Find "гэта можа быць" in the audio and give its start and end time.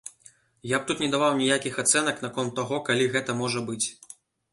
3.17-3.83